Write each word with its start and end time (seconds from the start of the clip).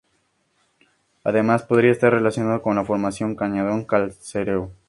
Además, 1.23 1.61
podría 1.61 1.91
estar 1.91 2.11
relacionada 2.11 2.63
con 2.63 2.75
la 2.75 2.83
Formación 2.83 3.35
Cañadón 3.35 3.83
Calcáreo. 3.85 4.71